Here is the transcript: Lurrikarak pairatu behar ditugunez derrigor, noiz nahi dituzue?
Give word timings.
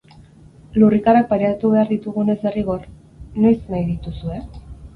Lurrikarak 0.83 1.27
pairatu 1.33 1.71
behar 1.75 1.91
ditugunez 1.93 2.37
derrigor, 2.47 2.89
noiz 3.45 3.57
nahi 3.71 3.87
dituzue? 3.95 4.43